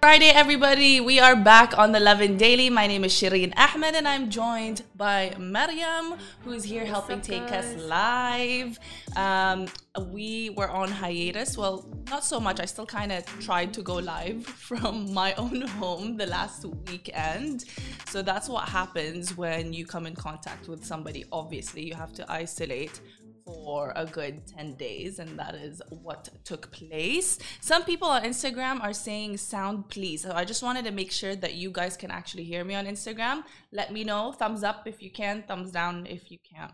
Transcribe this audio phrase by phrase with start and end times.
[0.00, 1.00] Friday, everybody.
[1.00, 2.70] We are back on the Lovin Daily.
[2.70, 6.14] My name is Shireen Ahmed, and I'm joined by Mariam,
[6.44, 7.74] who is here What's helping take guys?
[7.74, 8.78] us live.
[9.16, 9.66] Um,
[10.12, 11.58] we were on hiatus.
[11.58, 12.60] Well, not so much.
[12.60, 17.64] I still kind of tried to go live from my own home the last weekend.
[18.06, 21.24] So that's what happens when you come in contact with somebody.
[21.32, 23.00] Obviously, you have to isolate
[23.48, 27.38] for a good 10 days, and that is what took place.
[27.60, 30.22] Some people on Instagram are saying sound please.
[30.22, 32.86] So I just wanted to make sure that you guys can actually hear me on
[32.86, 33.44] Instagram.
[33.72, 34.32] Let me know.
[34.32, 36.72] Thumbs up if you can, thumbs down if you can't.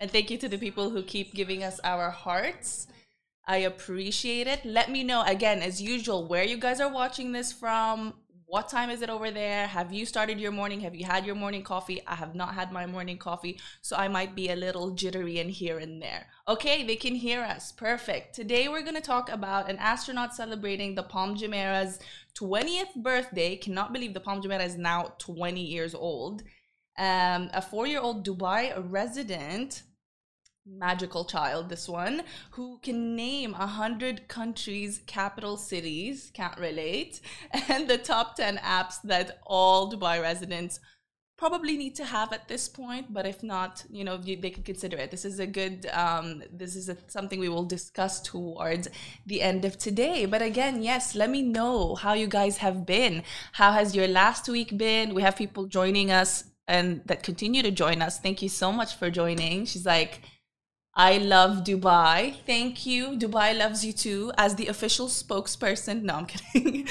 [0.00, 2.86] And thank you to the people who keep giving us our hearts.
[3.46, 4.64] I appreciate it.
[4.64, 8.14] Let me know again, as usual, where you guys are watching this from.
[8.46, 9.66] What time is it over there?
[9.66, 10.80] Have you started your morning?
[10.80, 12.02] Have you had your morning coffee?
[12.06, 15.48] I have not had my morning coffee, so I might be a little jittery in
[15.48, 16.26] here and there.
[16.46, 17.72] Okay, they can hear us.
[17.72, 18.34] Perfect.
[18.34, 21.98] Today we're going to talk about an astronaut celebrating the Palm Jumeirah's
[22.38, 23.56] 20th birthday.
[23.56, 26.42] Cannot believe the Palm Jumeirah is now 20 years old.
[26.98, 29.82] Um, a four year old Dubai resident
[30.66, 37.20] magical child this one who can name a hundred countries capital cities can't relate
[37.68, 40.80] and the top 10 apps that all dubai residents
[41.36, 44.96] probably need to have at this point but if not you know they could consider
[44.96, 45.10] it.
[45.10, 48.88] This is a good um, this is a, something we will discuss towards
[49.26, 50.26] the end of today.
[50.26, 53.24] But again yes let me know how you guys have been.
[53.52, 55.14] How has your last week been?
[55.14, 58.18] We have people joining us and that continue to join us.
[58.18, 59.66] Thank you so much for joining.
[59.66, 60.22] She's like
[60.96, 62.36] I love Dubai.
[62.46, 63.18] Thank you.
[63.18, 64.30] Dubai loves you too.
[64.38, 66.86] As the official spokesperson, no, I'm kidding.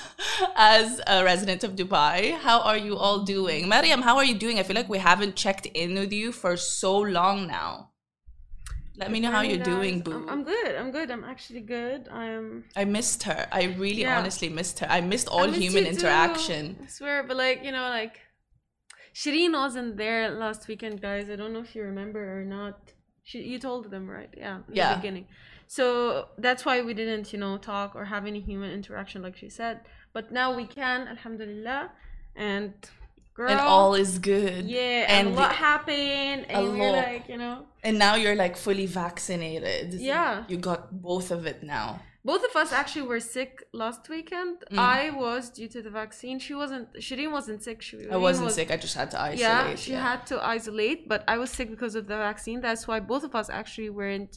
[0.56, 3.66] As a resident of Dubai, how are you all doing?
[3.68, 4.58] Mariam, how are you doing?
[4.58, 7.90] I feel like we haven't checked in with you for so long now.
[8.98, 10.12] Let me know how you're doing, boo.
[10.12, 10.74] I'm, I'm good.
[10.74, 11.10] I'm good.
[11.10, 12.08] I'm actually good.
[12.08, 12.64] I'm.
[12.74, 13.46] I missed her.
[13.52, 14.18] I really Yeah.
[14.18, 14.86] honestly missed her.
[14.90, 15.96] I missed all I missed human you too.
[15.98, 16.76] interaction.
[16.82, 18.20] I swear, but like you know, like
[19.14, 21.28] Shireen wasn't there last weekend, guys.
[21.30, 22.92] I don't know if you remember or not.
[23.28, 24.32] She, you told them, right?
[24.44, 24.56] Yeah.
[24.68, 24.90] In Yeah.
[24.90, 25.26] The beginning.
[25.76, 25.86] So
[26.44, 29.80] that's why we didn't, you know, talk or have any human interaction, like she said.
[30.16, 31.82] But now we can, Alhamdulillah,
[32.36, 32.72] and
[33.34, 33.50] girl.
[33.50, 34.62] And all is good.
[34.78, 37.04] Yeah, And and, a happened, and we're lot.
[37.08, 39.86] like, you know, And now you're like fully vaccinated.
[39.94, 40.44] Yeah.
[40.50, 41.88] You got both of it now.
[42.30, 44.56] Both of us actually were sick last weekend.
[44.72, 44.78] Mm.
[44.98, 46.36] I was due to the vaccine.
[46.46, 46.88] She wasn't.
[47.06, 47.78] Shireen wasn't sick.
[47.86, 47.96] She.
[48.10, 48.68] I wasn't was, sick.
[48.76, 49.40] I just had to isolate.
[49.40, 52.58] Yeah, she had to isolate, but I was sick because of the vaccine.
[52.60, 54.34] That's why both of us actually weren't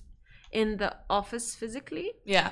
[0.51, 2.07] in the office physically.
[2.25, 2.49] Yeah.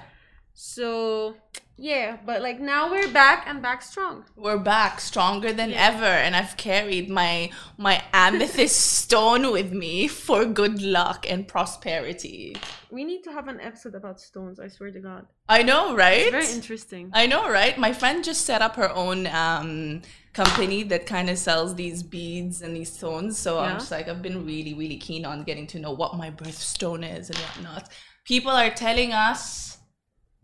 [0.60, 1.36] So
[1.78, 4.26] yeah, but like now we're back and back strong.
[4.36, 5.90] We're back stronger than Yeah.
[5.90, 12.56] ever, and I've carried my my amethyst stone with me for good luck and prosperity.
[12.90, 14.60] We need to have an episode about stones.
[14.60, 16.22] I swear to God, I know, right?
[16.22, 17.12] it's very interesting.
[17.14, 17.78] I know, right?
[17.78, 20.02] My friend just set up her own um,
[20.34, 23.38] company that kind of sells these beads and these stones.
[23.38, 26.32] So I'm just like, I've been really, really keen on getting to know what my
[26.32, 27.92] birthstone is and whatnot.
[28.26, 29.77] People are telling us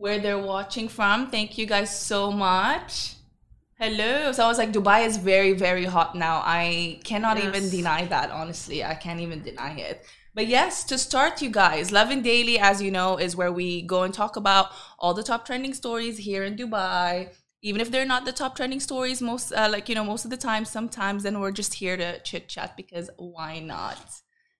[0.03, 1.29] where they're watching from.
[1.31, 3.15] Thank you guys so much.
[3.79, 4.33] Hello.
[4.33, 6.41] So I was like, Dubai is very, very hot now.
[6.43, 8.83] I cannot even deny that, honestly.
[8.83, 10.05] I can't even deny it.
[10.35, 14.03] But yes, to start, you guys, Lovin Daily, as you know, is where we go
[14.03, 17.29] and talk about all the top trending stories here in Dubai.
[17.61, 20.31] Even if they're not the top trending stories, most uh, like you know, most of
[20.31, 24.03] the time, sometimes then we're just here to chit chat because why not?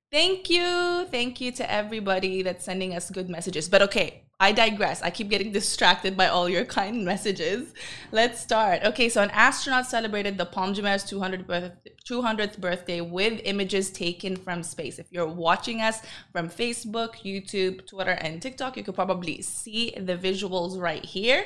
[0.09, 3.67] Thank you, thank you to everybody that's sending us good messages.
[3.67, 5.01] But okay, I digress.
[5.01, 7.73] I keep getting distracted by all your kind messages.
[8.11, 8.83] Let's start.
[8.83, 11.71] Okay, so an astronaut celebrated the Palm Jumeirah's 200th, birth-
[12.05, 14.99] 200th birthday with images taken from space.
[14.99, 16.01] If you're watching us
[16.31, 21.45] from Facebook, YouTube, Twitter, and TikTok, you could probably see the visuals right here.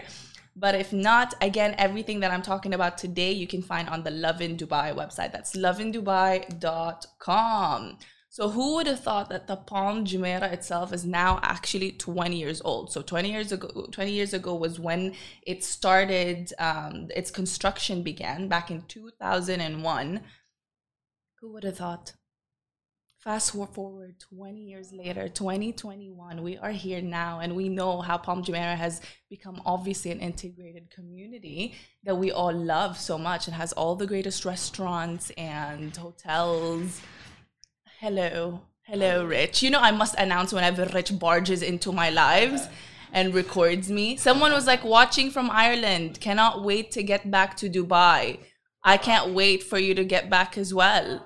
[0.55, 4.09] But if not, again, everything that I'm talking about today, you can find on the
[4.09, 5.31] Lovin Dubai website.
[5.31, 7.97] That's lovindubai.com.
[8.37, 12.61] So who would have thought that the Palm Jumeirah itself is now actually 20 years
[12.63, 12.91] old?
[12.91, 16.53] So 20 years ago, 20 years ago was when it started.
[16.59, 20.21] Um, its construction began back in 2001.
[21.39, 22.13] Who would have thought?
[23.17, 28.43] Fast forward 20 years later, 2021, we are here now, and we know how Palm
[28.43, 29.01] Jumeirah has
[29.31, 31.73] become obviously an integrated community
[32.03, 37.01] that we all love so much and has all the greatest restaurants and hotels.
[37.99, 39.63] Hello, hello, Rich.
[39.63, 42.67] You know, I must announce whenever Rich barges into my lives.
[43.11, 44.17] and records me.
[44.17, 48.39] Someone was like watching from Ireland, cannot wait to get back to Dubai.
[48.83, 51.25] I can't wait for you to get back as well.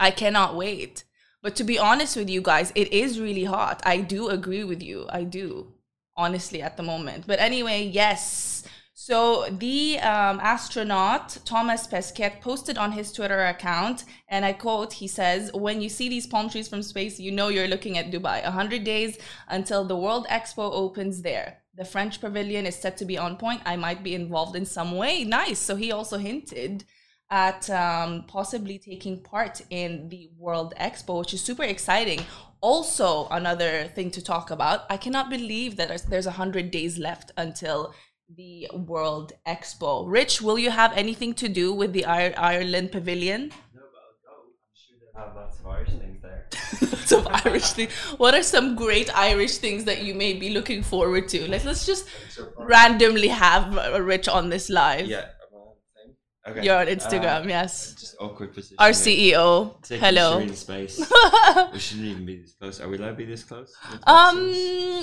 [0.00, 1.04] I cannot wait.
[1.42, 3.82] But to be honest with you guys, it is really hot.
[3.84, 5.06] I do agree with you.
[5.10, 5.74] I do,
[6.16, 7.26] honestly, at the moment.
[7.26, 8.64] But anyway, yes.
[8.94, 15.08] So the um, astronaut Thomas Pesquet posted on his Twitter account, and I quote, he
[15.08, 18.42] says, When you see these palm trees from space, you know you're looking at Dubai.
[18.44, 19.18] 100 days
[19.48, 21.62] until the World Expo opens there.
[21.74, 23.62] The French pavilion is set to be on point.
[23.64, 25.24] I might be involved in some way.
[25.24, 25.58] Nice.
[25.58, 26.84] So he also hinted
[27.30, 32.20] at um, possibly taking part in the World Expo, which is super exciting.
[32.60, 34.82] Also, another thing to talk about.
[34.90, 37.94] I cannot believe that there's- 100 days left until
[38.36, 40.04] the World Expo.
[40.08, 43.50] Rich, will you have anything to do with the Ir- Ireland Pavilion?
[43.74, 44.32] No, but.
[44.32, 46.48] I'm sure they'll have lots of Irish things there.
[46.92, 47.92] Lots of Irish things.
[48.18, 51.48] What are some great Irish things that you may be looking forward to?
[51.48, 52.06] Like, let's just
[52.58, 55.06] randomly have Rich on this live.
[55.06, 55.18] Yeah.
[55.18, 56.14] am I on the thing?
[56.52, 56.64] Okay.
[56.66, 57.94] You're on Instagram, Uh, yes.
[58.02, 58.76] Just awkward position.
[58.78, 58.90] Our.
[58.90, 59.74] CEO.
[60.06, 60.46] Hello.
[60.66, 60.98] Space.
[61.72, 62.80] we shouldn't even be this close.
[62.80, 63.74] Are we allowed to be this close?
[64.06, 64.38] Um,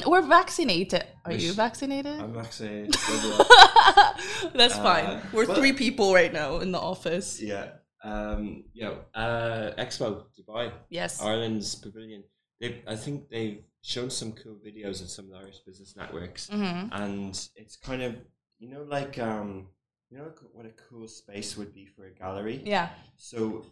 [0.05, 1.03] we're vaccinated.
[1.25, 2.19] Are We you vaccinated?
[2.19, 2.93] I'm vaccinated.
[4.53, 5.21] That's Uh, fine.
[5.33, 7.41] We're but- three people right now in the office.
[7.41, 7.67] yeah.
[8.03, 8.63] Um.
[8.73, 8.93] Yeah.
[9.13, 9.71] Uh.
[9.77, 10.71] Expo Dubai.
[10.89, 11.21] Yes.
[11.21, 12.23] Ireland's pavilion.
[12.61, 12.81] They.
[12.87, 16.87] I think they've shown some cool videos on some of the Irish business networks, hmm
[16.91, 18.15] and it's kind of
[18.59, 19.67] you know like um
[20.09, 22.61] you know what a cool space would be for a gallery.
[22.65, 22.89] Yeah.
[23.17, 23.65] So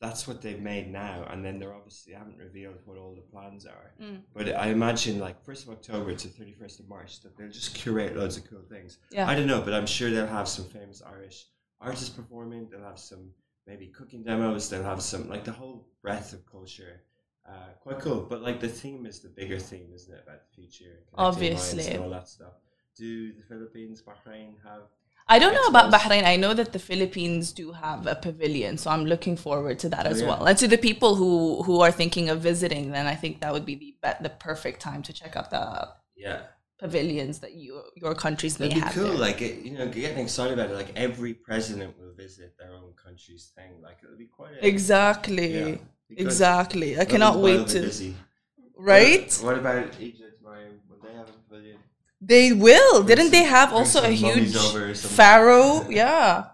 [0.00, 3.66] that's what they've made now, and then they're obviously haven't revealed what all the plans
[3.66, 3.92] are.
[4.00, 4.20] Mm.
[4.34, 7.74] But I imagine like first of October to thirty first of March that they'll just
[7.74, 8.98] curate loads of cool things.
[9.10, 9.28] Yeah.
[9.28, 11.46] I don't know, but I'm sure they'll have some famous Irish
[11.80, 12.68] artists performing.
[12.70, 13.30] They'll have some
[13.66, 14.68] maybe cooking demos.
[14.68, 17.02] They'll have some like the whole breadth of culture.
[17.46, 20.22] Uh, quite cool, but like the theme is the bigger theme, isn't it?
[20.26, 21.86] About the future, Obviously.
[21.88, 22.54] and all that stuff.
[22.96, 24.84] Do the Philippines, Bahrain have?
[25.26, 26.24] I don't know about Bahrain.
[26.24, 30.06] I know that the Philippines do have a pavilion, so I'm looking forward to that
[30.06, 30.28] Oh, as yeah.
[30.28, 30.44] well.
[30.46, 33.64] And to the people who who are thinking of visiting, then I think that would
[33.64, 35.64] be the the perfect time to check out the
[36.24, 36.40] Yeah,
[36.78, 38.92] pavilions that you your countries may It'd be have.
[38.94, 39.18] cool, there.
[39.28, 40.74] like it, you know, getting excited about it.
[40.82, 43.72] Like every president will visit their own country's thing.
[43.86, 45.76] Like it'll be quite a, exactly, Yeah,
[46.26, 46.98] exactly.
[47.02, 47.80] I cannot wait to.
[47.80, 48.14] busy.
[48.76, 49.30] Right?
[49.40, 50.74] What, what about Egypt, Mariam?
[50.88, 51.78] Will they have a pavilion?
[52.26, 53.02] They will.
[53.02, 55.16] Didn't they have also a huge over or something.
[55.16, 55.86] pharaoh?
[55.88, 56.46] Yeah.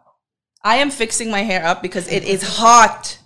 [0.65, 3.19] I am fixing my hair up because it is hot.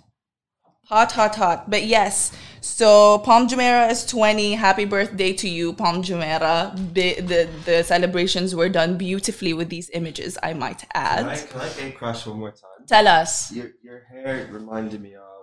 [0.85, 1.69] Hot, hot, hot.
[1.69, 2.31] But yes.
[2.61, 4.53] So Palm Jumeirah is 20.
[4.53, 6.93] Happy birthday to you, Palm Jumeirah.
[6.93, 11.19] The, the the celebrations were done beautifully with these images, I might add.
[11.19, 12.85] Can I, can I get crash one more time?
[12.87, 13.51] Tell us.
[13.51, 15.34] Your, your hair reminded me of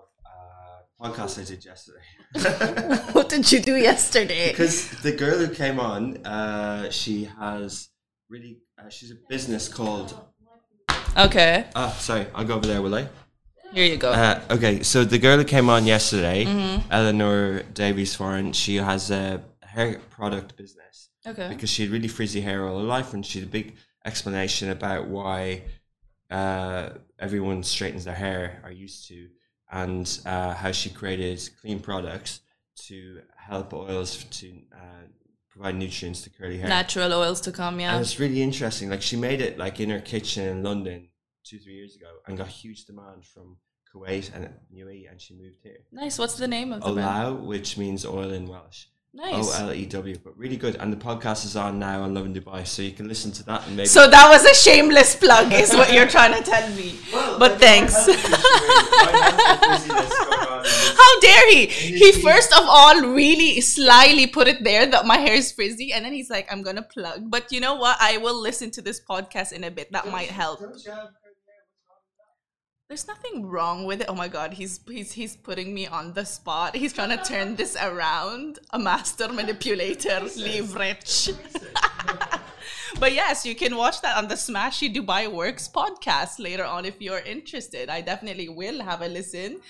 [1.02, 2.00] podcast I did yesterday.
[3.12, 4.50] what did you do yesterday?
[4.50, 7.88] because the girl who came on, uh, she has
[8.28, 10.14] really, uh, she's a business called.
[11.16, 11.66] Okay.
[11.74, 13.08] Ah, sorry, I'll go over there, will I?
[13.72, 14.12] Here you go.
[14.12, 16.92] Uh, okay, so the girl who came on yesterday, Mm-hmm.
[16.92, 21.48] Eleanor Davies Foreign, she has a hair product business okay.
[21.48, 24.70] because she had really frizzy hair all her life, and she had a big explanation
[24.70, 25.62] about why
[26.30, 29.28] uh, everyone straightens their hair are used to,
[29.72, 32.40] and uh, how she created clean products
[32.76, 35.06] to help oils to uh,
[35.50, 36.68] provide nutrients to curly hair.
[36.68, 37.94] Natural oils to come, yeah.
[37.94, 38.90] And it's really interesting.
[38.90, 41.08] Like she made it like in her kitchen in London
[41.44, 43.56] two, three years ago and got huge demand from
[43.94, 45.78] Kuwait and UAE and she moved here.
[45.90, 46.18] Nice.
[46.18, 47.36] What's the name of the brand?
[47.36, 48.86] Olew, which means oil in Welsh.
[49.14, 49.60] Nice.
[49.60, 50.76] O L E W, but really good.
[50.76, 53.66] And the podcast is on now on Lovin Dubai, so you can listen to that
[53.66, 53.86] and maybe.
[53.86, 56.98] So that was a shameless plug, is what you're trying to tell me.
[57.38, 57.94] but thanks.
[60.96, 61.66] How dare he?
[61.66, 66.06] He first of all really slyly put it there that my hair is frizzy, and
[66.06, 67.98] then he's like, "I'm gonna plug." But you know what?
[68.00, 69.92] I will listen to this podcast in a bit.
[69.92, 70.60] That might help.
[72.92, 74.06] There's nothing wrong with it.
[74.10, 76.76] Oh my god, he's he's he's putting me on the spot.
[76.76, 78.58] He's trying to turn this around.
[78.74, 81.30] A master manipulator, leave rich.
[83.00, 87.00] but yes, you can watch that on the Smashy Dubai Works podcast later on if
[87.00, 87.88] you're interested.
[87.88, 89.62] I definitely will have a listen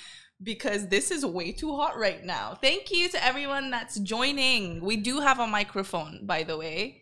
[0.43, 2.59] because this is way too hot right now.
[2.61, 4.81] Thank you to everyone that's joining.
[4.81, 7.02] We do have a microphone, by the way.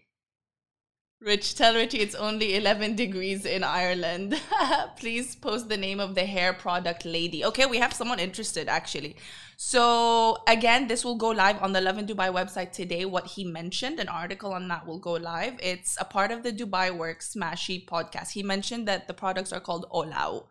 [1.23, 4.41] Rich, tell Richie it's only 11 degrees in Ireland.
[4.97, 7.45] Please post the name of the hair product lady.
[7.45, 9.17] Okay, we have someone interested actually.
[9.59, 13.05] So, again, this will go live on the Lovin Dubai website today.
[13.05, 15.61] What he mentioned, an article on that will go live.
[15.63, 18.31] It's a part of the Dubai Work Smashy podcast.
[18.31, 20.47] He mentioned that the products are called Olew.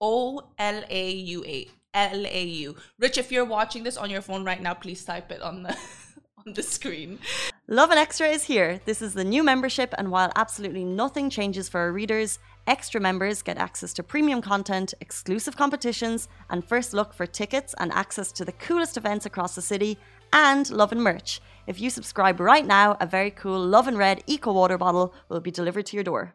[0.00, 1.68] O L A U A.
[1.94, 2.74] L A U.
[2.98, 5.78] Rich, if you're watching this on your phone right now, please type it on the
[6.44, 7.20] on the screen.
[7.72, 8.82] Lovin Extra is here.
[8.84, 13.40] This is the new membership, and while absolutely nothing changes for our readers, extra members
[13.40, 18.44] get access to premium content, exclusive competitions, and first look for tickets and access to
[18.44, 19.96] the coolest events across the city,
[20.34, 21.40] and Lovin merch.
[21.66, 25.50] If you subscribe right now, a very cool Lovin Red Eco Water bottle will be
[25.50, 26.34] delivered to your door.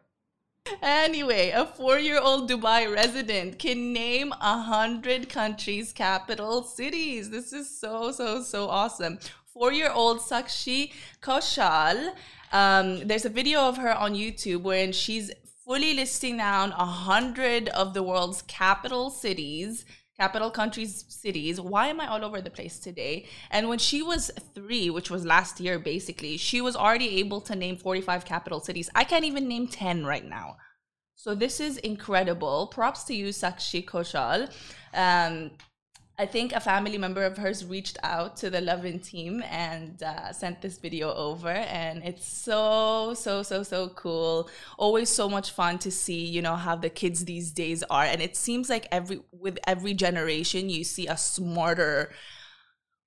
[0.82, 7.30] Anyway, a four year old Dubai resident can name a hundred countries' capital cities.
[7.30, 9.18] This is so, so, so awesome.
[9.58, 12.12] Four year old Sakshi Koshal.
[12.52, 15.32] Um, there's a video of her on YouTube wherein she's
[15.64, 19.84] fully listing down a hundred of the world's capital cities
[20.16, 21.60] capital countries cities.
[21.60, 23.26] Why am i all over the place today?
[23.50, 27.56] And when she was three which was last year basically she was already able to
[27.56, 28.88] name 45 capital cities.
[28.94, 30.56] I can't even name 10 right now.
[31.16, 32.68] So this is incredible.
[32.68, 34.52] Props to you sakshi koshal
[34.94, 35.50] um,
[36.20, 40.32] I think a family member of hers reached out to the Lovin team and uh,
[40.32, 44.50] sent this video over, and it's so so so so cool.
[44.78, 48.20] Always so much fun to see, you know, how the kids these days are, and
[48.20, 52.10] it seems like every with every generation you see a smarter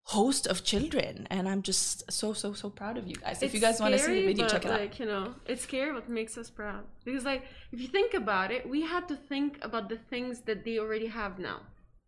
[0.03, 3.43] host of children, and I'm just so so so proud of you guys.
[3.43, 4.99] if you guys want to see the video, check it like, out.
[5.01, 8.69] You know, it's scary, but makes us proud because like if you think about it,
[8.69, 11.59] we had to think about the things that they already have now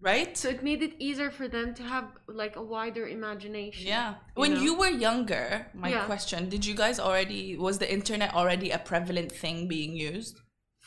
[0.09, 0.37] right?
[0.41, 3.87] So it made it easier for them to have like a wider imagination.
[3.87, 4.09] Yeah.
[4.35, 4.61] you when know?
[4.65, 6.05] you were younger, my Yeah.
[6.11, 10.35] question, did you guys already was the internet already a prevalent thing being used?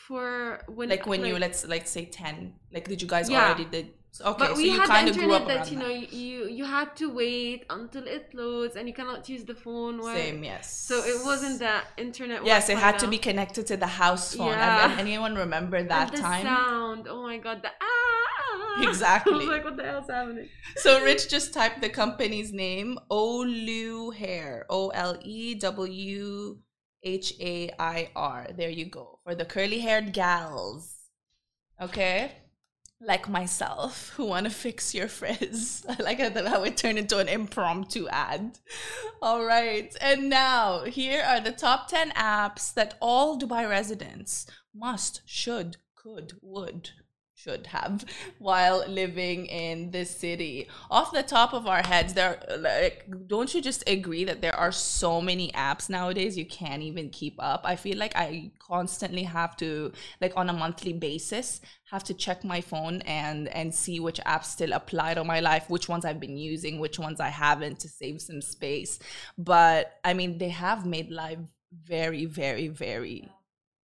[0.06, 2.54] for when Like when you let's like say 10.
[2.74, 3.44] Like did you guys Yeah.
[3.46, 3.86] already did
[4.30, 6.10] Okay, but so we you had kind of grew up that you know that.
[6.22, 10.14] you you had to wait until it loads and you cannot use the phone while
[10.14, 10.64] Same, yes.
[10.88, 14.56] so it wasn't that internet Yes, it had to be connected to the house phone.
[14.56, 14.84] Yeah.
[14.92, 16.44] Ev- Anyone remember that and the time?
[16.52, 18.15] sound oh my god the ah
[18.80, 19.32] Exactly.
[19.32, 24.14] I was like what the hell's happening So Rich just typed the company's name, Olew
[24.14, 26.58] Hair, O L E W
[27.02, 28.48] H A I R.
[28.56, 29.20] There you go.
[29.24, 30.94] For the curly haired gals.
[31.80, 32.32] Okay?
[33.00, 35.84] Like myself, who want to fix your frizz.
[35.88, 38.58] I like how it turned into an impromptu ad.
[39.20, 39.94] All right.
[40.00, 46.32] And now, here are the top 10 apps that all Dubai residents must, should, could,
[46.40, 46.90] would
[47.36, 48.04] should have
[48.38, 50.68] while living in this city.
[50.90, 54.72] Off the top of our heads, there like don't you just agree that there are
[54.72, 57.60] so many apps nowadays you can't even keep up?
[57.64, 62.42] I feel like I constantly have to like on a monthly basis have to check
[62.42, 66.20] my phone and and see which apps still apply to my life, which ones I've
[66.20, 68.98] been using, which ones I haven't to save some space.
[69.38, 71.38] But I mean, they have made life
[71.72, 73.30] very very very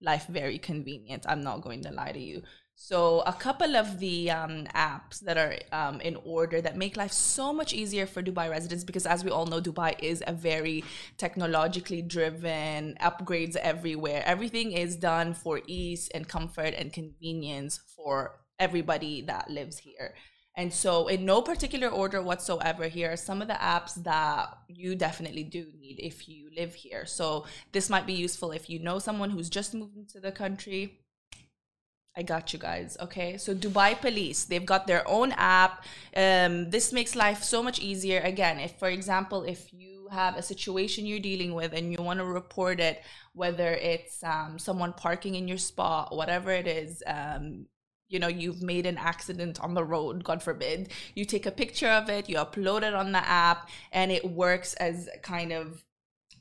[0.00, 1.25] life very convenient.
[1.28, 2.42] I'm not going to lie to you.
[2.75, 7.12] So, a couple of the um, apps that are um, in order that make life
[7.12, 10.83] so much easier for Dubai residents because, as we all know, Dubai is a very
[11.17, 14.23] technologically driven, upgrades everywhere.
[14.26, 20.14] Everything is done for ease and comfort and convenience for everybody that lives here.
[20.57, 24.95] And so, in no particular order whatsoever, here are some of the apps that you
[24.95, 27.07] definitely do need if you live here.
[27.07, 31.01] So, this might be useful if you know someone who's just moved into the country
[32.14, 32.97] I got you guys.
[33.00, 33.38] Okay.
[33.38, 35.85] So Dubai Police, they've got their own app.
[36.14, 38.21] Um, this makes life so much easier.
[38.21, 42.19] Again, if, for example, if you have a situation you're dealing with and you want
[42.19, 43.02] to report it,
[43.33, 47.66] whether it's um, someone parking in your spot, whatever it is, um,
[48.09, 51.88] you know, you've made an accident on the road, God forbid, you take a picture
[51.88, 55.83] of it, you upload it on the app, and it works as kind of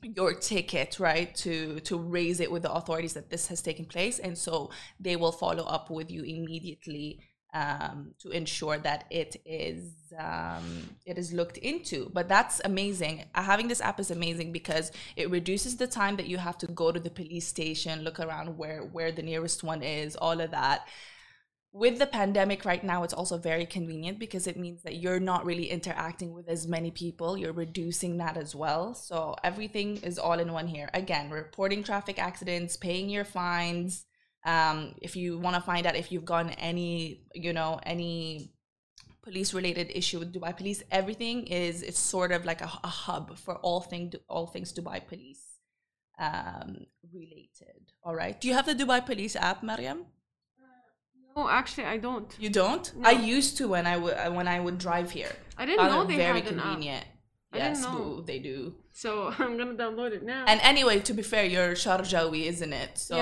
[0.02, 4.18] your ticket right to to raise it with the authorities that this has taken place.
[4.18, 7.20] And so they will follow up with you immediately
[7.54, 12.10] um, to ensure that it is um, it is looked into.
[12.12, 13.24] But that's amazing.
[13.34, 16.92] Having this app is amazing because it reduces the time that you have to go
[16.92, 20.86] to the police station look around where where the nearest one is all of that
[21.74, 25.46] with the pandemic right now, it's also very convenient because it means that you're not
[25.46, 27.36] really interacting with as many people.
[27.38, 28.94] You're reducing that as well.
[28.94, 30.90] So everything is all in one here.
[30.92, 34.04] Again, reporting traffic accidents, paying your fines.
[34.44, 38.52] Um, if you want to find out if you've gotten any, you know, any
[39.22, 43.38] police related issue with Dubai Police, everything is it's sort of like a, a hub
[43.38, 45.42] for all thing all things Dubai Police
[46.18, 47.92] um, related.
[48.04, 48.38] All right.
[48.38, 50.04] Do you have the Dubai Police app, Mariam?
[51.36, 52.86] No actually I don't You don't?
[52.96, 53.08] No.
[53.08, 55.32] I used to when I would uh, when I would drive here.
[55.58, 56.64] I didn't know they very had an app.
[56.66, 57.04] convenient.
[57.52, 58.74] I didn't yes, boo, they do.
[58.92, 62.96] so I'm gonna download it now And anyway, to be fair, you're Sharjawi, isn't it?
[62.96, 63.16] So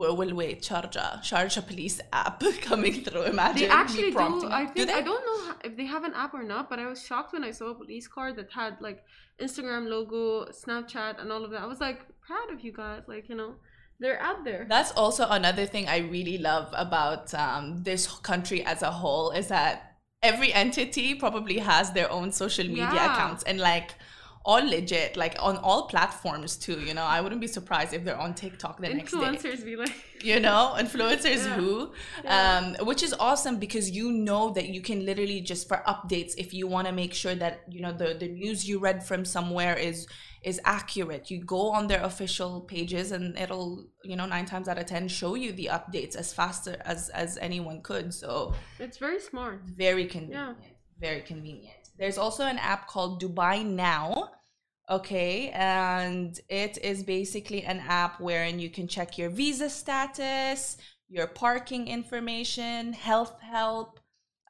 [0.00, 3.24] we'll wait, Sharjah, Sharjah police app coming through.
[3.24, 4.48] Imagine They actually do.
[4.50, 4.94] I think they?
[4.94, 7.44] I don't know if they have an app or not, but I was shocked when
[7.44, 9.04] I saw a police car that had like
[9.40, 11.60] Instagram logo, Snapchat, and all of that.
[11.60, 13.02] I was like proud of you guys.
[13.06, 13.54] Like you know,
[14.00, 14.66] they're out there.
[14.68, 19.48] That's also another thing I really love about um, this country as a whole is
[19.48, 23.14] that every entity probably has their own social media Yeah.
[23.14, 23.94] accounts and like
[24.42, 26.80] all legit, like on all platforms too.
[26.80, 29.18] You know, I wouldn't be surprised if they're on TikTok the next day.
[29.18, 29.92] Influencers be like,
[30.22, 31.54] you know influencers Yeah.
[31.56, 31.92] who
[32.24, 32.74] Yeah.
[32.80, 36.52] um which is awesome because you know that you can literally just for updates if
[36.54, 39.76] you want to make sure that you know the the news you read from somewhere
[39.76, 40.06] is
[40.42, 44.78] is accurate you go on their official pages and it'll you know nine times out
[44.78, 49.20] of ten show you the updates as faster as as anyone could so it's very
[49.20, 49.60] smart.
[49.64, 50.64] very convenient Yeah.
[50.98, 54.30] very convenient there's also an app called dubai now
[54.88, 60.78] okay and it is basically an app wherein you can check your visa status
[61.08, 63.99] your parking information health help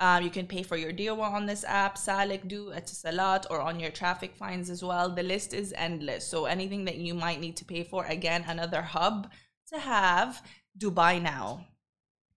[0.01, 3.79] um, you can pay for your dewa on this app salik do etisalat or on
[3.79, 7.57] your traffic fines as well the list is endless so anything that you might need
[7.57, 9.31] to pay for again another hub
[9.69, 10.43] to have
[10.79, 11.67] dubai now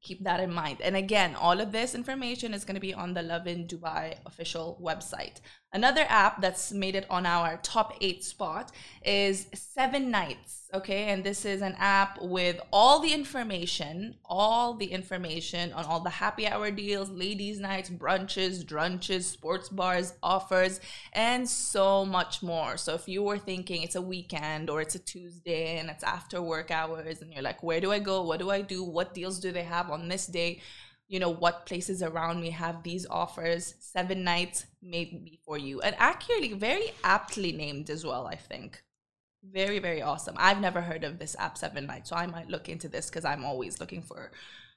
[0.04, 0.82] keep that in mind.
[0.82, 4.80] And again, all of this information is going to be on the Lovin Dubai official
[4.84, 5.40] website.
[5.74, 8.72] Another app that's made it on our top eight spot
[9.04, 10.60] is Seven Nights.
[10.72, 16.00] Okay, and this is an app with all the information, all the information on all
[16.00, 20.80] the happy hour deals, ladies' nights, brunches, drunches, sports bars, offers,
[21.12, 22.78] and so much more.
[22.78, 26.42] So if you were thinking it's a weekend or it's a Tuesday and it's after
[26.42, 28.24] work hours and you're like, where do I go?
[28.24, 28.84] What do I do?
[28.84, 30.62] What deals do they have on this day?
[31.08, 33.76] You know, what places around me have these offers?
[33.80, 35.82] Seven nights maybe for you.
[35.82, 38.82] And actually, very aptly named as well, I think.
[39.44, 40.36] Very, very awesome.
[40.38, 43.26] I've never heard of this app, Seven Nights, so I might look into this because
[43.26, 44.32] I'm always looking for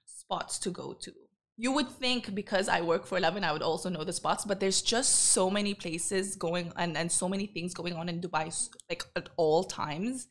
[0.05, 1.13] spots to go to.
[1.57, 4.59] You would think because I work for Lovin, I would also know the spots, but
[4.59, 8.53] there's just so many places going and, and so many things going on in Dubai,
[8.91, 10.27] like at all times,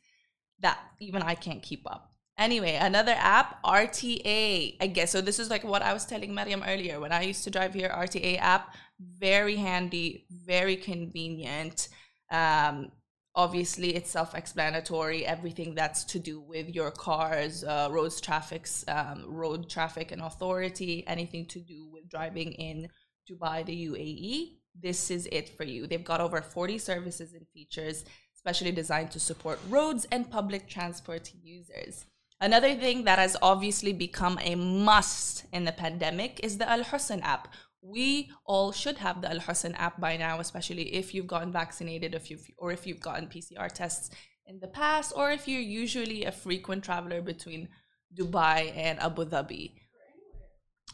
[0.59, 2.11] that even I can't keep up.
[2.37, 4.75] Anyway, another app, RTA.
[4.81, 5.21] I guess so.
[5.21, 6.99] This is like what I was telling Mariam earlier.
[6.99, 11.87] When I used to drive here, RTA app, very handy, very convenient.
[12.29, 12.91] Um,
[13.35, 19.69] obviously it's self-explanatory everything that's to do with your cars uh, roads traffics um, road
[19.69, 22.87] traffic and authority anything to do with driving in
[23.29, 28.05] dubai the uae this is it for you they've got over 40 services and features
[28.33, 32.05] specially designed to support roads and public transport users
[32.47, 37.21] another thing that has obviously become a must in the pandemic is the al husn
[37.35, 37.43] app
[37.85, 42.15] we all should have the Al Husn app by now, especially if you've gotten vaccinated,
[42.15, 44.09] if you've or if you've gotten PCR tests
[44.47, 47.69] in the past, or if you're usually a frequent traveler between
[48.17, 49.73] Dubai and Abu Dhabi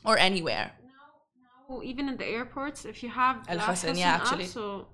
[0.03, 0.71] or anywhere.
[1.69, 4.45] Oh, even in the airports, if you have the Al Husn, yeah, app, actually.
[4.45, 4.87] so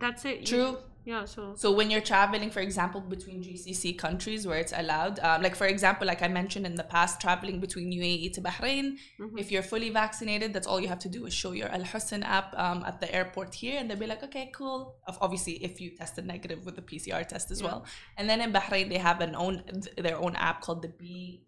[0.00, 0.46] that's it.
[0.46, 0.78] True.
[1.10, 1.24] Yeah.
[1.24, 5.56] So So when you're traveling, for example, between GCC countries where it's allowed, um, like
[5.60, 8.86] for example, like I mentioned in the past, traveling between UAE to Bahrain,
[9.22, 9.38] Mm-hmm.
[9.42, 12.22] if you're fully vaccinated, that's all you have to do is show your Al Husn
[12.38, 14.80] app um, at the airport here, and they'll be like, okay, cool.
[15.26, 17.80] Obviously, if you tested negative with the PCR test as well.
[18.18, 19.54] And then in Bahrain, they have an own
[20.06, 21.42] their own app called the Be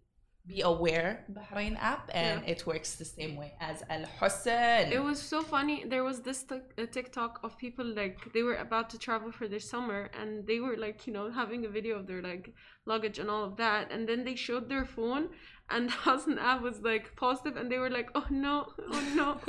[0.47, 2.51] Be Aware Bahrain app, and Yeah.
[2.53, 4.91] it works the same way as Al Husn.
[4.91, 5.85] It was so funny.
[5.85, 6.57] There was this uh,
[6.91, 10.75] TikTok of people like they were about to travel for their summer and they were
[10.75, 12.53] like, you know, having a video of their like
[12.85, 13.91] luggage and all of that.
[13.91, 15.29] And then they showed their phone
[15.69, 19.27] and the Hassan app was like positive and they were like, oh no, oh no.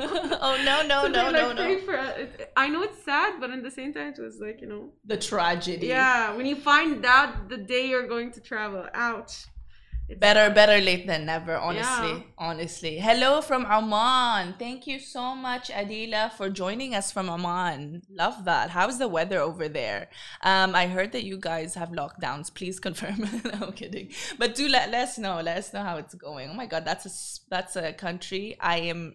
[0.48, 1.78] oh no no So no no like, no!
[1.86, 4.66] For, it- I know it's sad, but at the same time, it was like, you
[4.68, 5.86] know, The tragedy.
[5.86, 9.46] yeah, when you find out the day you're going to travel, ouch.
[10.18, 12.08] Better, better late than never, honestly.
[12.10, 12.22] Yeah.
[12.36, 12.98] Honestly.
[12.98, 14.54] Hello from Oman.
[14.58, 18.02] Thank you so much, Adila, for joining us from Oman.
[18.10, 18.70] Love that.
[18.70, 20.08] How's the weather over there?
[20.42, 22.52] Um, I heard that you guys have lockdowns.
[22.52, 23.20] Please confirm.
[23.44, 24.10] no, I'm kidding.
[24.38, 25.40] But do let, let us know.
[25.40, 26.50] Let us know how it's going.
[26.50, 29.14] Oh my god, that's a that's a country I am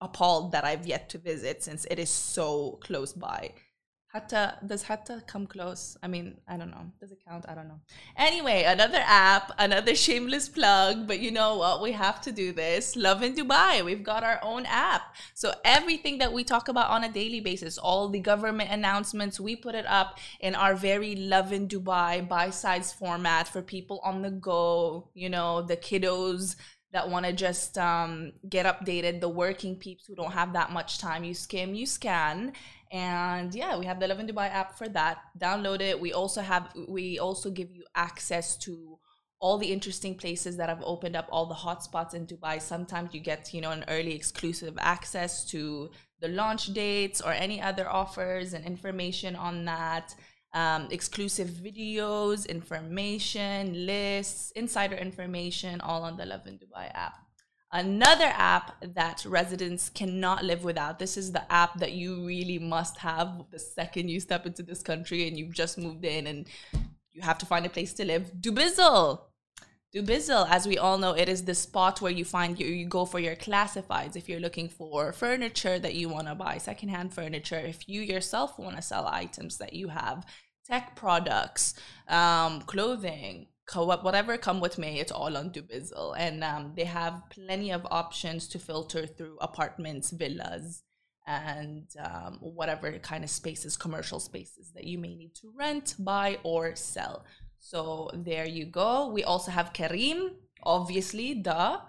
[0.00, 3.52] appalled that I've yet to visit since it is so close by.
[4.10, 5.98] Hatta does Hatta come close?
[6.02, 6.90] I mean, I don't know.
[6.98, 7.44] Does it count?
[7.46, 7.80] I don't know.
[8.16, 11.82] Anyway, another app, another shameless plug, but you know what?
[11.82, 12.96] We have to do this.
[12.96, 13.84] Lovin Dubai.
[13.84, 15.14] We've got our own app.
[15.34, 19.56] So everything that we talk about on a daily basis, all the government announcements, we
[19.56, 25.10] put it up in our very Lovin Dubai by-size format for people on the go,
[25.12, 26.56] you know, the kiddos
[26.92, 30.98] that want to just um, get updated, the working peeps who don't have that much
[30.98, 31.22] time.
[31.22, 32.54] You skim, you scan,
[32.90, 35.18] and yeah, we have the Lovin Dubai app for that.
[35.38, 36.00] Download it.
[36.00, 38.98] We also have we also give you access to
[39.40, 42.60] all the interesting places that have opened up, all the hotspots in Dubai.
[42.60, 47.62] Sometimes you get, you know, an early exclusive access to the launch dates or any
[47.62, 50.14] other offers and information on that.
[50.54, 57.27] Um, exclusive videos, information, lists, insider information, all on the lovin Dubai app.
[57.70, 60.98] Another app that residents cannot live without.
[60.98, 64.82] This is the app that you really must have the second you step into this
[64.82, 66.46] country and you've just moved in and
[67.12, 68.32] you have to find a place to live.
[68.40, 69.20] Dubizzle.
[69.94, 73.04] Dubizzle, as we all know, it is the spot where you find you, you go
[73.04, 74.16] for your classifieds.
[74.16, 78.58] If you're looking for furniture that you want to buy, secondhand furniture, if you yourself
[78.58, 80.24] want to sell items that you have,
[80.66, 81.74] tech products,
[82.08, 86.14] um, clothing, whatever come with me, it's all on Dubizzle.
[86.18, 90.82] And um, they have plenty of options to filter through apartments, villas,
[91.26, 96.38] and um, whatever kind of spaces, commercial spaces that you may need to rent, buy,
[96.42, 97.24] or sell.
[97.58, 99.08] So there you go.
[99.08, 100.30] We also have Careem,
[100.62, 101.80] obviously, duh.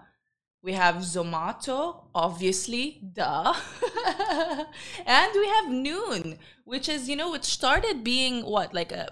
[0.62, 3.54] We have Zomato, obviously, duh.
[5.06, 9.08] and we have Noon, which is, you know, it started being what, like a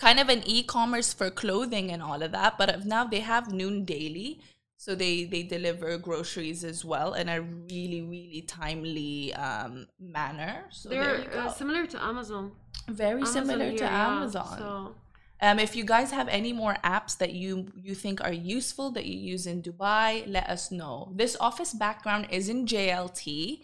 [0.00, 3.84] kind of an e-commerce for clothing and all of that, but now they have Noon
[3.84, 4.40] Daily.
[4.78, 10.64] So they they deliver groceries as well in a really really timely um, manner.
[10.70, 12.52] So They're uh, similar to Amazon.
[12.88, 14.58] Very Amazon similar here, to yeah, Amazon.
[14.58, 14.94] So
[15.42, 19.04] Um, if you guys have any more apps that you you think are useful that
[19.10, 21.12] you use in Dubai, let us know.
[21.22, 23.60] This office background is in JLT.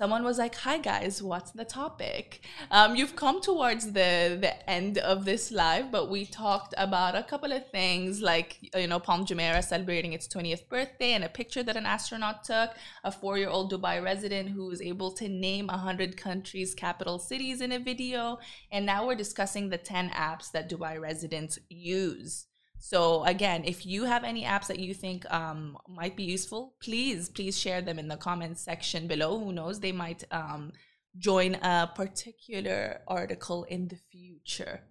[0.00, 4.98] Someone was like, "Hi guys, what's the topic?" Um, you've come towards the the end
[4.98, 9.24] of this live, but we talked about a couple of things like you know Palm
[9.24, 12.72] Jumeirah celebrating its 20th birthday and a picture that an astronaut took,
[13.04, 17.78] a four-year-old Dubai resident who was able to name 100 countries' capital cities in a
[17.78, 18.38] video,
[18.70, 22.48] and now we're discussing the 10 apps that Dubai residents use.
[22.78, 27.28] So again, if you have any apps that you think um, might be useful, please
[27.28, 29.38] please share them in the comments section below.
[29.38, 30.72] Who knows, they might um,
[31.18, 34.82] join a particular article in the future.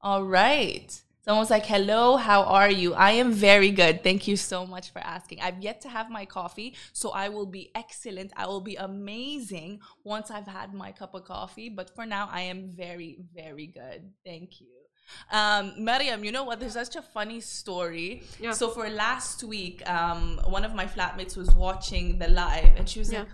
[0.00, 1.02] All right.
[1.28, 2.94] Someone's like, hello, how are you?
[2.94, 4.02] I am very good.
[4.02, 5.42] Thank you so much for asking.
[5.42, 8.32] I've yet to have my coffee, so I will be excellent.
[8.34, 11.68] I will be amazing once I've had my cup of coffee.
[11.68, 14.10] But for now, I am very, very good.
[14.24, 14.87] Thank you.
[15.30, 16.60] Um, Mariam, you know what?
[16.60, 18.22] There's such a funny story.
[18.40, 18.52] Yeah.
[18.52, 22.98] So for last week, um, one of my flatmates was watching the live, and she
[22.98, 23.20] was Yeah.
[23.20, 23.28] like,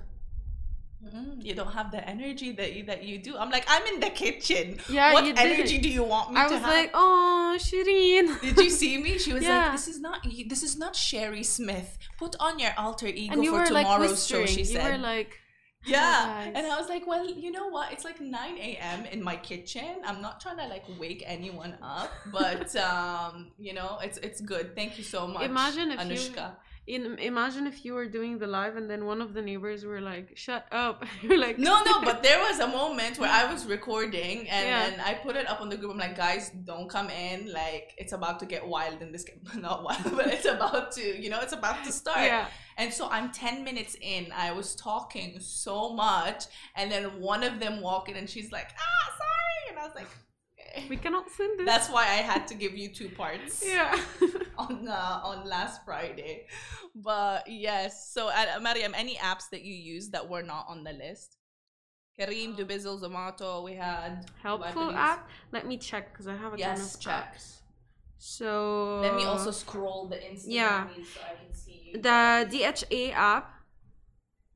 [1.14, 4.00] "Mm, "You don't have the energy that you that you do." I'm like, "I'm in
[4.00, 4.78] the kitchen.
[4.88, 8.40] Yeah, what you energy do you want me I to was have?" like, oh, Shireen.
[8.46, 9.18] Did you see me?
[9.18, 9.58] She was Yeah.
[9.64, 11.98] like, "This is not this is not Sherry Smith.
[12.18, 14.92] Put on your alter ego and you for were like tomorrow's show." She you said,
[14.92, 15.40] were like,
[15.86, 16.44] yeah.
[16.44, 16.52] guys.
[16.54, 17.92] And I was like, well, you know what?
[17.92, 19.04] It's like 9 a.m.
[19.06, 19.96] in my kitchen.
[20.04, 24.74] I'm not trying to like wake anyone up, but um, you know, it's it's good.
[24.74, 25.44] Thank you so much.
[25.44, 26.52] Imagine if you- Anushka.
[26.86, 30.00] In, imagine if you were doing the live and then one of the neighbors were
[30.00, 31.04] like, shut up.
[31.22, 34.90] You're like, No, no, but there was a moment where I was recording and Yeah.
[34.90, 35.92] then I put it up on the group.
[35.92, 37.52] I'm like, guys, don't come in.
[37.52, 39.24] Like, it's about to get wild in this.
[39.24, 39.40] game.
[39.60, 42.18] Not wild, but it's about to, you know, it's about to start.
[42.18, 42.48] yeah.
[42.76, 44.26] And so I'm 10 minutes in.
[44.36, 46.44] I was talking so much.
[46.76, 49.70] And then one of them walked in and she's like, ah, sorry.
[49.70, 50.08] And I was like,
[50.76, 50.86] okay.
[50.90, 51.66] We cannot send this.
[51.66, 53.96] That's why I had to give you two parts yeah.
[54.68, 56.46] on uh, on last Friday.
[56.94, 60.92] But yes, so uh, Mariam, any apps that you use that were not on the
[60.92, 61.36] list?
[62.18, 65.28] Careem, Dubizzle, Zomato, we had Helpful app.
[65.50, 67.34] Let me check because I have a ton Yes, of check.
[67.34, 67.56] apps.
[68.18, 70.86] So Let me also scroll the Instagram yeah.
[71.12, 72.00] so I can see you.
[72.00, 73.50] the DHA app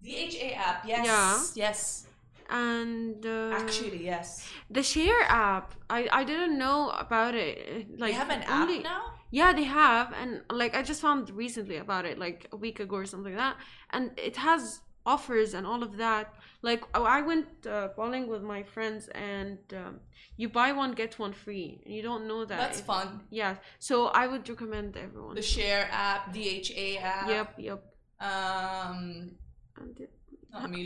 [0.03, 1.66] DHA app, yes, Yeah.
[1.66, 2.07] yes,
[2.49, 4.49] and uh, actually, yes.
[4.71, 5.75] the Share app.
[5.90, 7.59] I I didn't know about it.
[7.99, 9.03] Like They have an only- app now.
[9.30, 12.96] Yeah, they have, and like I just found recently about it, like a week ago
[12.96, 13.56] or something like that,
[13.90, 16.34] and it has offers and all of that.
[16.62, 20.00] Like oh, I went uh, bowling with my friends, and um,
[20.36, 22.58] you buy one get one free, and you don't know that.
[22.58, 23.20] That's if- fun.
[23.30, 25.34] Yeah, so I would recommend everyone.
[25.34, 27.28] The Share app, DHA app.
[27.28, 27.80] Yep, yep.
[28.20, 29.32] Um,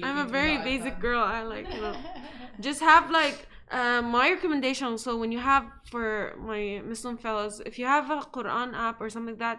[0.03, 1.23] I'm a very basic girl.
[1.23, 1.97] I like you know,
[2.61, 3.47] just have like
[3.79, 4.87] uh, my recommendation.
[4.93, 6.07] also when you have for
[6.51, 6.61] my
[6.93, 9.59] Muslim fellows, if you have a Quran app or something like that,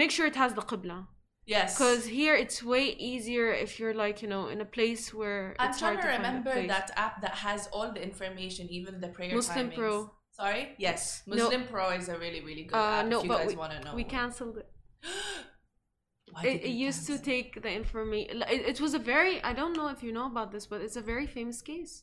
[0.00, 0.98] make sure it has the Qibla.
[1.46, 5.44] yes, Because here it's way easier if you're like you know in a place where
[5.58, 8.92] I'm it's trying hard to to remember that app that has all the information, even
[9.04, 9.76] the prayer Muslim timings.
[9.80, 9.94] Pro.
[10.42, 10.62] Sorry.
[10.86, 11.34] Yes, No.
[11.36, 13.06] Muslim Pro is a really really good Uh, app.
[13.12, 13.94] no, if you but guys we, want to know.
[14.00, 14.68] we canceled it.
[16.32, 18.42] Why It, it used to take the information.
[18.54, 20.96] It, it was a very I don't know if you know about this, but it's
[21.04, 21.94] a very famous case.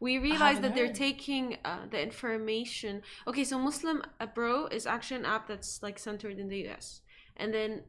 [0.00, 0.94] We realized that they're heard.
[1.08, 5.98] taking uh, the information okay so muslim uh, bro is actually an app that's like
[5.98, 7.00] centered in the us
[7.36, 7.82] and then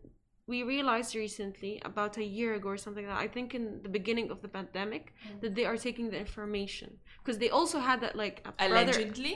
[0.48, 3.90] we realized recently about a year ago or something like that i think in the
[3.90, 5.42] beginning of the pandemic Mm.
[5.42, 6.90] that they are taking the information
[7.22, 9.36] because they also had that like a brother Allegedly.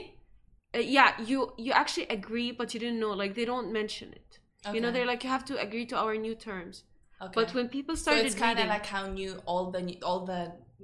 [0.74, 4.30] uh, yeah you you actually agree but you didn't know like they don't mention it
[4.66, 4.74] okay.
[4.74, 6.76] you know they're like you have to agree to our new terms
[7.22, 7.32] Okay.
[7.40, 10.20] but when people started, so it's kind of like how new all the new- all
[10.32, 10.42] the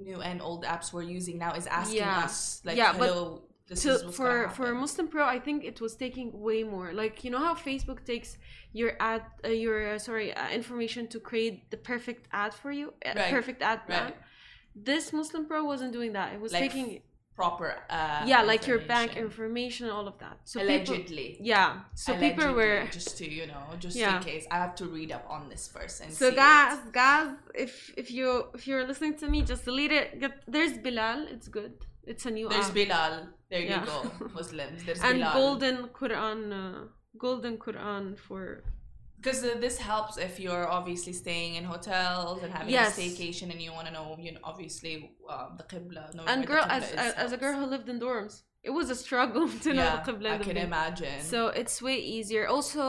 [0.09, 2.23] new and old apps we're using now is asking Yeah.
[2.25, 4.73] us like Yeah, but hello this so is what's for for.
[4.75, 6.87] Muslim Pro, I think it was taking way more.
[7.01, 8.37] Like you know how Facebook takes
[8.73, 12.87] your ad, uh, your uh, sorry uh, information to create the perfect ad for you,
[13.05, 14.03] Right, perfect ad plan.
[14.05, 14.17] right.
[14.75, 16.27] This Muslim Pro wasn't doing that.
[16.35, 17.01] It was Like taking
[17.35, 19.89] proper uh yeah, like your bank information.
[19.95, 20.37] all of that.
[20.51, 21.69] So allegedly people, yeah.
[22.03, 22.79] So people were.
[22.99, 24.17] just to you know just Yeah.
[24.17, 26.91] in case i have to read up on this person So guys, it.
[27.01, 27.29] guys,
[27.65, 30.07] if if you if you're listening to me, just delete it.
[30.21, 31.19] Get there's Bilal.
[31.33, 31.73] It's good.
[32.11, 32.77] It's a new there's app.
[32.79, 33.15] bilal
[33.51, 33.79] there Yeah.
[33.79, 33.97] you go
[34.39, 36.79] muslims there's and bilal golden Quran, uh,
[37.25, 38.43] golden Quran for
[39.21, 42.97] because this helps if you're obviously staying in hotels and having Yes.
[42.97, 44.93] a staycation and you want to know you know obviously
[45.29, 48.41] uh, the qibla and girl qibla as as, as a girl who lived in dorms
[48.63, 51.19] it was a struggle to know yeah, the qibla i can imagine.
[51.31, 52.43] So it's way easier.
[52.55, 52.83] Also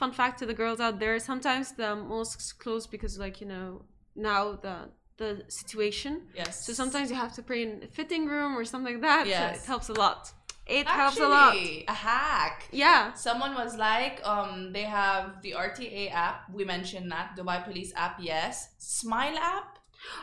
[0.00, 3.68] fun fact to the girls out there sometimes the mosques close because like you know
[4.16, 4.76] now the
[5.22, 6.12] the situation.
[6.34, 6.64] Yes.
[6.66, 9.30] So sometimes you have to pray in a fitting room or something like that so
[9.30, 9.62] Yes.
[9.62, 10.32] it helps a lot
[10.78, 11.54] it helps a lot
[11.94, 16.38] a hack yeah Someone was like, um, they have the RTA app.
[16.58, 18.14] We mentioned that Dubai Police app.
[18.32, 19.70] Yes, Smile app.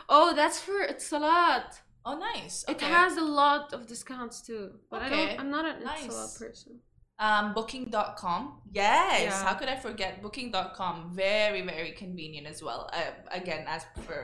[0.08, 1.68] oh that's for it's a lot.
[2.08, 2.64] Oh, nice.
[2.72, 5.16] it has a lot of discounts too but i Okay.
[5.26, 6.06] don't i'm not an Nice.
[6.14, 6.72] salat person
[7.26, 8.42] um Booking.com.
[8.72, 9.22] Yes.
[9.22, 9.42] Yeah.
[9.46, 10.94] How could I forget Booking.com?
[11.26, 12.82] Very very convenient as well.
[12.98, 14.22] Uh, again, as per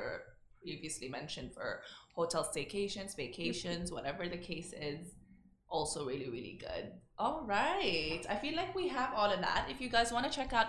[0.62, 1.68] previously mentioned, for
[2.14, 5.00] hotel staycations, vacations, whatever the case is.
[5.74, 6.92] Also really really good.
[7.16, 8.22] All right.
[8.28, 9.66] I feel like we have all of that.
[9.70, 10.66] If you guys want to check out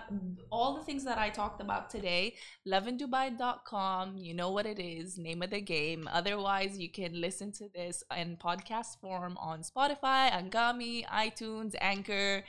[0.51, 2.35] all the things that I talked about today,
[2.67, 4.17] lovindubai.com.
[4.17, 6.07] You know what it is, name of the game.
[6.11, 12.43] Otherwise, you can listen to this in podcast form on Spotify, Anghami, iTunes, Anchor,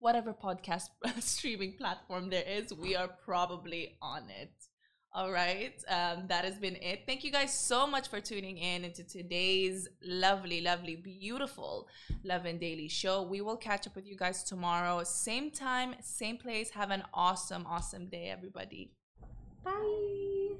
[0.00, 0.88] whatever podcast
[1.20, 2.72] streaming platform there is.
[2.74, 4.67] We are probably on it.
[5.18, 5.74] All right.
[5.88, 7.02] Um, that has been it.
[7.04, 11.88] Thank you guys so much for tuning in into today's lovely, lovely, beautiful
[12.22, 13.22] Lovin Daily show.
[13.22, 15.02] We will catch up with you guys tomorrow.
[15.02, 16.70] Same time, same place.
[16.70, 18.92] Have an awesome, awesome day, everybody.
[19.64, 20.50] bye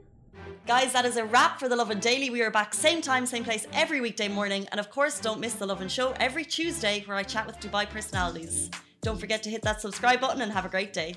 [0.67, 2.29] Guys, that is a wrap for the Lovin Daily.
[2.29, 4.67] We are back same time, same place every weekday morning.
[4.73, 7.89] And of course, don't miss the Lovin Show every Tuesday where I chat with Dubai
[7.89, 8.73] personalities.
[9.03, 11.15] Don't forget to hit that subscribe button and have a great day.